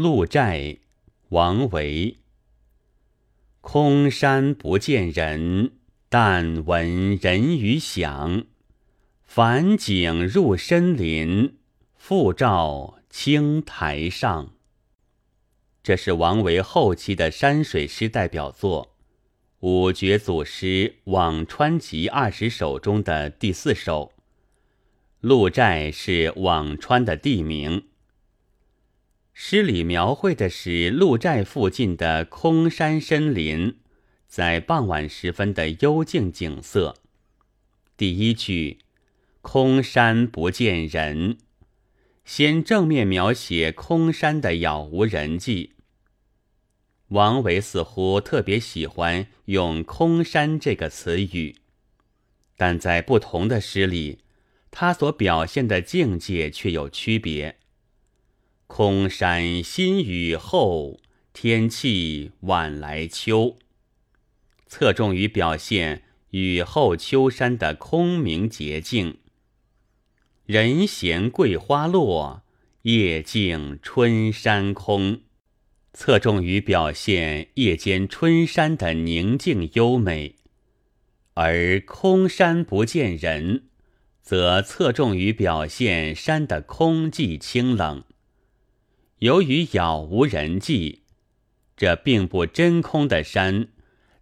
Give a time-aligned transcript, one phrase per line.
[0.00, 0.76] 鹿柴，
[1.30, 2.18] 王维。
[3.60, 5.72] 空山不见人，
[6.08, 8.44] 但闻人语响。
[9.24, 11.56] 返景入深林，
[11.96, 14.52] 复照青苔上。
[15.82, 18.94] 这是王维后期的山水诗代表作，
[19.58, 24.12] 五绝组诗《辋川集》二十首中的第四首。
[25.18, 27.82] 鹿寨是辋川的地名。
[29.40, 33.76] 诗里描绘的是鹿寨附近的空山深林，
[34.26, 36.96] 在傍晚时分的幽静景色。
[37.96, 38.78] 第一句
[39.40, 41.38] “空山不见人”，
[42.26, 45.74] 先正面描写空山的杳无人迹。
[47.10, 51.54] 王维似乎特别喜欢用“空山”这个词语，
[52.56, 54.18] 但在不同的诗里，
[54.72, 57.54] 他所表现的境界却有区别。
[58.68, 61.00] 空山新雨后，
[61.32, 63.56] 天气晚来秋。
[64.66, 69.16] 侧重于表现雨后秋山的空明洁净。
[70.44, 72.42] 人闲桂花落，
[72.82, 75.22] 夜静春山空。
[75.94, 80.36] 侧重于表现夜间春山的宁静优美。
[81.34, 83.64] 而空山不见人，
[84.22, 88.04] 则侧重于表现山的空寂清冷。
[89.20, 91.02] 由于杳无人迹，
[91.76, 93.66] 这并不真空的山，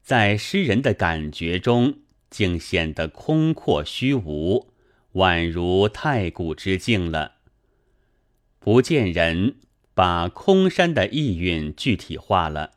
[0.02, 1.98] 在诗人的感觉中
[2.30, 4.72] 竟显得空阔虚无，
[5.12, 7.34] 宛如太古之境了。
[8.58, 9.56] 不见人，
[9.92, 12.72] 把空山的意蕴具体化了。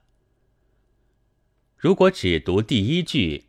[1.78, 3.46] 如果只读第一句，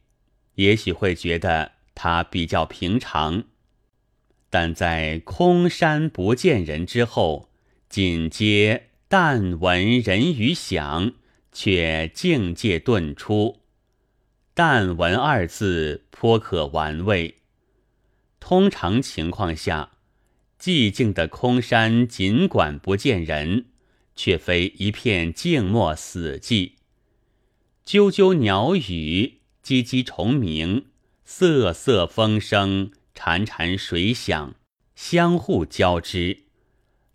[0.54, 3.42] 也许会觉得它比较平常，
[4.48, 7.49] 但在“空山不见人”之后。
[7.90, 11.14] 紧接“但闻人语响”，
[11.50, 13.62] 却境界顿出。
[14.54, 17.38] “但闻”二字颇可玩味。
[18.38, 19.90] 通常情况下，
[20.56, 23.66] 寂静的空山尽管不见人，
[24.14, 26.74] 却非一片静默死寂。
[27.84, 30.86] 啾啾鸟语，唧唧虫鸣，
[31.24, 34.54] 瑟瑟风声，潺潺水响，
[34.94, 36.44] 相互交织。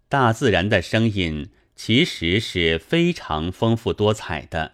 [0.07, 4.73] 大自然的声音其实是非常丰富多彩的，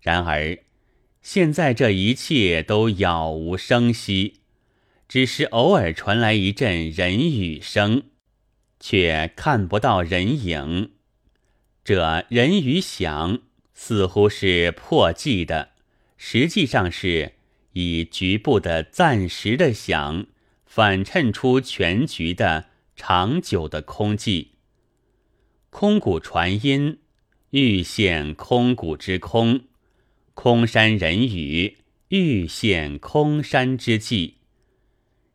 [0.00, 0.58] 然而
[1.20, 4.40] 现在这一切都杳无声息，
[5.08, 8.04] 只是偶尔传来一阵人语声，
[8.80, 10.92] 却看不到人影。
[11.84, 13.40] 这人语响
[13.74, 15.70] 似乎是破寂的，
[16.16, 17.32] 实际上是
[17.72, 20.26] 以局部的暂时的响
[20.64, 22.70] 反衬出全局的。
[22.94, 24.48] 长久的空寂，
[25.70, 26.98] 空谷传音，
[27.50, 29.62] 欲现空谷之空；
[30.34, 34.34] 空山人语，欲现空山之寂。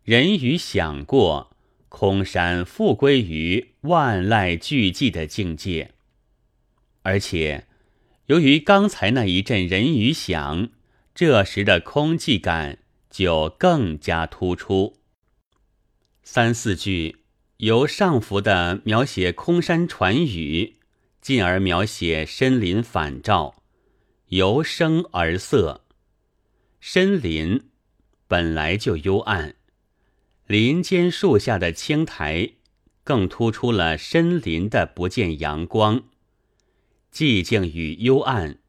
[0.03, 1.55] 人语响过，
[1.89, 5.91] 空山复归于万籁俱寂的境界。
[7.01, 7.65] 而且，
[8.27, 10.69] 由于刚才那一阵人语响，
[11.15, 12.77] 这时的空寂感
[13.09, 14.97] 就更加突出。
[16.23, 17.17] 三四句。
[17.57, 20.75] 由上浮的描写空山传语，
[21.21, 23.63] 进而描写深林反照，
[24.27, 25.85] 由声而色。
[26.79, 27.69] 深林
[28.27, 29.55] 本来就幽暗，
[30.45, 32.51] 林间树下的青苔
[33.03, 36.03] 更突出了深林的不见阳光。
[37.11, 38.59] 寂静与幽暗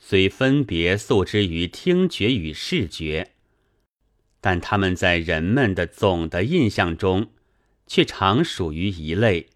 [0.00, 3.34] 虽分别诉之于听觉与视觉，
[4.40, 7.30] 但他们在人们的总的印象中。
[7.86, 9.48] 却常属于一类，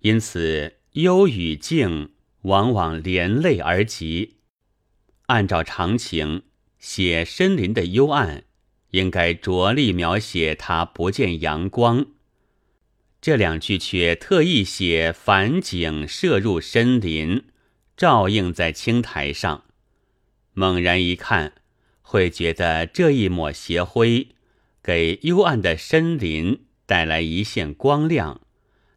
[0.00, 2.10] 因此幽与静
[2.42, 4.36] 往往连累而集。
[5.26, 6.42] 按照常情，
[6.78, 8.44] 写深林的幽暗，
[8.90, 12.06] 应该着力描写它不见阳光。
[13.20, 17.44] 这两句却特意写反景射入深林，
[17.96, 19.64] 照映在青苔上。
[20.52, 21.54] 猛然一看，
[22.02, 24.28] 会觉得这一抹斜晖，
[24.82, 26.63] 给幽暗的深林。
[26.86, 28.40] 带来一线光亮，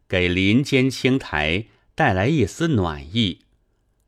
[0.08, 3.40] 给林间青苔带来一丝暖意，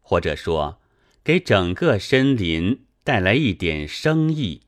[0.00, 0.80] 或者说，
[1.22, 4.62] 给整个森林带来一点生意。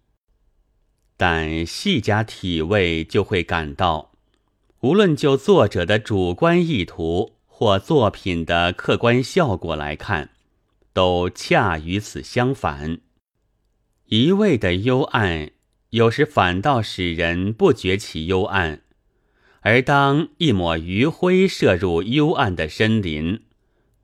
[1.17, 4.13] 但细加体味，就会感到，
[4.81, 10.31] 无论就作者的主观意图或作品的客观效果来看，
[10.93, 12.99] 都恰与此相反。
[14.07, 15.53] 一味的幽暗，
[15.91, 18.83] 有时反倒使人不觉其幽暗。
[19.63, 23.43] 而当一抹余晖射入幽暗的深林，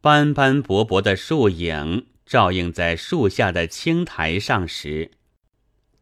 [0.00, 5.10] 斑斑驳驳的树影照映在树下的青苔上时，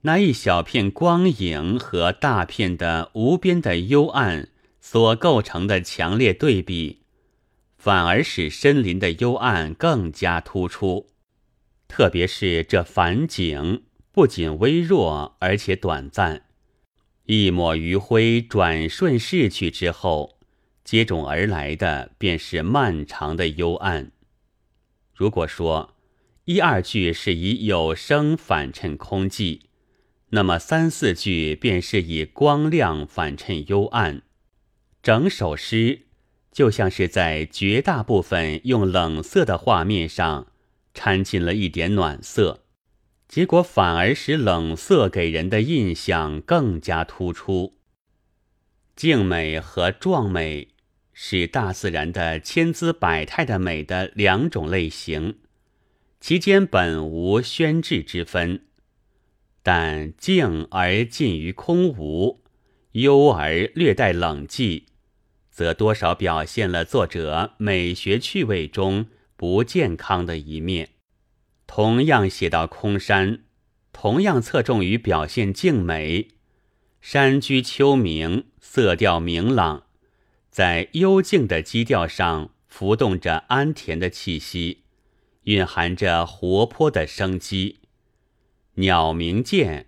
[0.02, 7.00] 那一小片光影和大片的无边的幽暗所构成的强烈对比，
[7.78, 11.08] 反而使森林的幽暗更加突出。
[11.88, 16.45] 特别是这反景，不仅微弱，而且短暂。
[17.26, 20.38] 一抹余晖转瞬逝去之后，
[20.84, 24.12] 接踵而来的便是漫长的幽暗。
[25.12, 25.96] 如果说
[26.44, 29.62] 一二句是以有声反衬空寂，
[30.30, 34.22] 那么三四句便是以光亮反衬幽暗。
[35.02, 36.02] 整首诗
[36.52, 40.46] 就像是在绝大部分用冷色的画面上
[40.94, 42.65] 掺进了一点暖色。
[43.28, 47.76] 结果反而使冷色给人的印象更加突出。
[48.94, 50.68] 静美和壮美
[51.12, 55.38] 是大自然的千姿百态的美的两种类型，
[56.20, 58.62] 其间本无宣制之分。
[59.62, 62.42] 但静而近于空无，
[62.92, 64.84] 幽而略带冷寂，
[65.50, 69.06] 则多少表现了作者美学趣味中
[69.36, 70.90] 不健康的一面。
[71.66, 73.40] 同样写到空山，
[73.92, 76.28] 同样侧重于表现静美。
[77.00, 79.84] 山居秋明，色调明朗，
[80.50, 84.84] 在幽静的基调上浮动着安恬的气息，
[85.44, 87.80] 蕴含着活泼的生机。
[88.74, 89.86] 鸟鸣涧，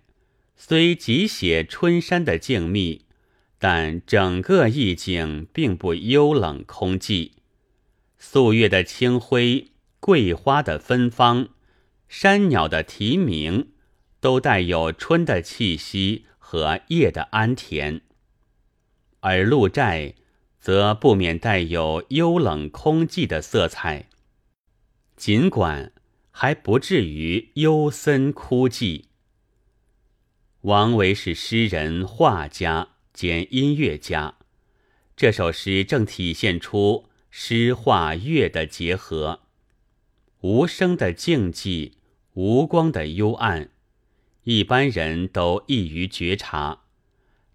[0.55, 3.01] 虽即写春山的静谧，
[3.57, 7.31] 但整个意境并不幽冷空寂。
[8.17, 11.49] 素月的清辉，桂花的芬芳。
[12.09, 13.71] 山鸟的啼鸣，
[14.19, 18.01] 都带有春的气息和夜的安恬；
[19.19, 20.15] 而鹿寨
[20.59, 24.09] 则不免带有幽冷空寂的色彩，
[25.15, 25.93] 尽管
[26.31, 29.05] 还不至于幽森枯寂。
[30.61, 34.33] 王维是诗人、画家兼音乐家，
[35.15, 39.41] 这首诗正体现出诗画乐的结合，
[40.41, 41.98] 无声的静寂。
[42.41, 43.67] 无光的幽暗，
[44.45, 46.83] 一般人都易于觉察；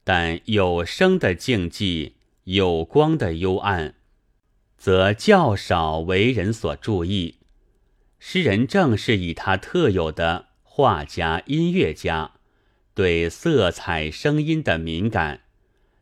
[0.05, 2.13] 但有声的静寂，
[2.45, 3.95] 有光的幽暗，
[4.77, 7.37] 则较少为人所注意。
[8.19, 12.33] 诗人正是以他特有的画家、音乐家
[12.93, 15.45] 对色彩、声音的敏感，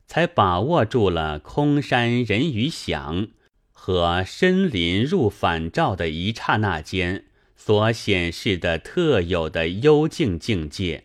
[0.08, 3.28] 才把握住了空山人语响
[3.70, 7.26] 和深林入反照的一刹那间。
[7.64, 11.04] 所显示的特有的幽静境界，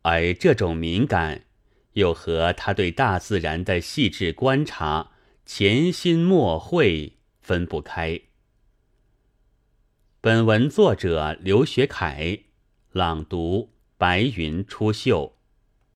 [0.00, 1.44] 而这种敏感，
[1.92, 5.10] 又和他对大自然的细致观察、
[5.44, 8.18] 潜心默会分不开。
[10.22, 12.38] 本文作者刘学凯，
[12.92, 13.68] 朗读：
[13.98, 15.32] 白云出岫。